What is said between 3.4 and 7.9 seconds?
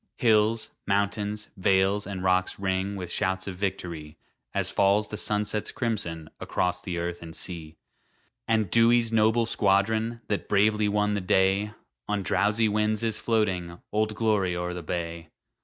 of victory, As falls the sunset's crimson Across the earth and sea.